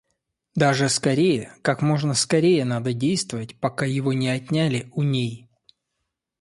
[0.55, 5.47] Даже скорее, как можно скорее надо действовать, пока его не отняли у ней.